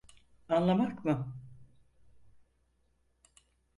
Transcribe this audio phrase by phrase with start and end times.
[0.49, 1.27] Anlamak mı?